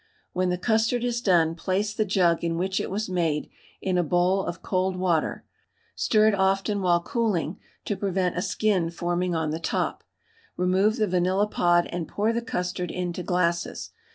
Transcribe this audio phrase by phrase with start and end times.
[0.33, 3.51] When the custard is done place the jug in which it was made
[3.83, 5.45] in a bowl of cold water,
[5.95, 10.03] stir it often while cooling to prevent a skin forming on the top.
[10.57, 13.91] Remove the vanilla pod and pour the custard into glasses.